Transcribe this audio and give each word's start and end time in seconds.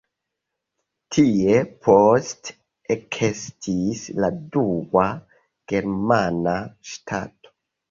Tie 1.15 1.57
poste 1.87 2.55
ekestis 2.97 4.03
la 4.25 4.33
dua 4.57 5.07
germana 5.75 6.59
ŝtato. 6.95 7.57